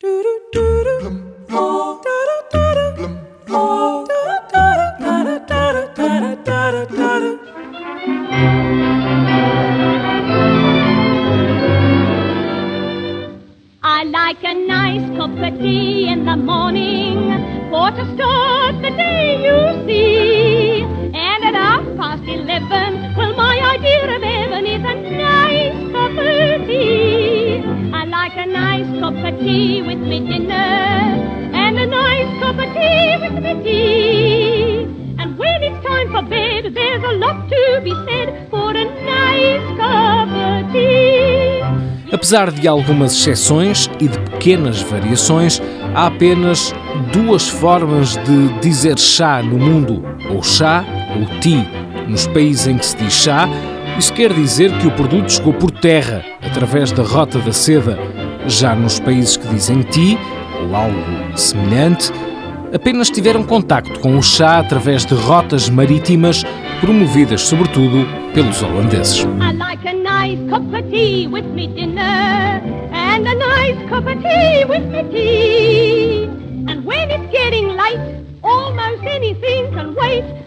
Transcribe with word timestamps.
I 0.00 0.06
like 14.04 14.44
a 14.44 14.54
nice 14.54 15.02
cup 15.16 15.30
of 15.30 15.58
tea 15.58 16.06
in 16.06 16.24
the 16.24 16.36
morning 16.36 17.32
for 17.68 17.90
to 17.90 18.04
start 18.14 18.80
the 18.80 18.90
day, 18.90 19.42
you 19.42 19.84
see. 19.84 20.82
And 21.12 21.44
at 21.44 21.54
half 21.54 21.84
past 21.96 22.22
eleven, 22.22 23.16
well, 23.16 23.34
my 23.34 23.58
idea 23.74 24.14
of 24.14 24.22
heaven 24.22 24.64
is 24.64 24.84
a 24.84 24.94
nice 25.10 25.74
cup 25.90 26.12
of 26.12 26.66
tea. 26.68 27.64
I 27.92 28.04
like 28.04 28.36
a 28.36 28.46
nice 28.46 28.67
cup 29.08 29.24
of 29.24 29.40
tea 29.40 29.80
with 29.80 30.00
me 30.00 30.20
dinner, 30.20 30.52
and 31.54 31.78
a 31.78 31.86
nice 31.86 32.28
cup 32.40 32.58
of 32.58 32.74
tea 32.74 33.16
with 33.22 33.42
me 33.42 33.54
tea. 33.64 34.82
And 35.18 35.38
when 35.38 35.62
it's 35.62 35.82
time 35.82 36.12
for 36.12 36.22
bed, 36.28 36.74
there's 36.74 37.02
a 37.02 37.14
lot 37.16 37.48
to 37.48 37.80
be 37.82 37.94
said 38.06 38.50
for 38.50 38.70
a 38.70 38.84
nice 38.84 39.66
cup 39.78 40.28
of 40.28 40.72
tea. 40.72 41.62
Apesar 42.12 42.50
de 42.50 42.68
algumas 42.68 43.14
exceções 43.14 43.88
e 43.98 44.08
de 44.08 44.18
pequenas 44.30 44.82
variações, 44.82 45.62
há 45.94 46.08
apenas 46.08 46.74
duas 47.10 47.48
formas 47.48 48.14
de 48.24 48.60
dizer 48.60 48.98
chá 48.98 49.42
no 49.42 49.56
mundo: 49.56 50.04
ou 50.28 50.42
chá 50.42 50.84
ou 51.18 51.40
tea. 51.40 51.66
Nos 52.06 52.26
países 52.26 52.66
em 52.66 52.76
que 52.76 52.84
se 52.84 52.96
diz 52.98 53.14
chá, 53.14 53.48
isso 53.98 54.12
quer 54.12 54.34
dizer 54.34 54.70
que 54.78 54.86
o 54.86 54.90
produto 54.90 55.32
chegou 55.32 55.54
por 55.54 55.70
terra, 55.70 56.22
através 56.42 56.92
da 56.92 57.02
rota 57.02 57.38
da 57.38 57.52
seda. 57.52 57.98
Já 58.48 58.74
nos 58.74 58.98
países 58.98 59.36
que 59.36 59.46
dizem 59.48 59.82
tea, 59.82 60.18
ou 60.62 60.74
algo 60.74 61.38
semelhante, 61.38 62.10
apenas 62.74 63.10
tiveram 63.10 63.44
contacto 63.44 64.00
com 64.00 64.16
o 64.16 64.22
chá 64.22 64.58
através 64.58 65.04
de 65.04 65.14
rotas 65.14 65.68
marítimas 65.68 66.44
promovidas 66.80 67.42
sobretudo 67.42 68.06
pelos 68.32 68.62
holandeses. 68.62 69.26
Like 79.98 80.38